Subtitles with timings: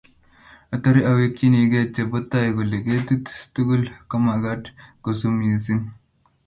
[0.73, 4.63] Atare awekchinikei che kobo tai kole ketik tugul komagat
[5.03, 5.83] kosub missing